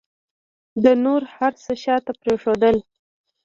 [0.83, 2.75] ده نور هر څه شاته پرېښودل.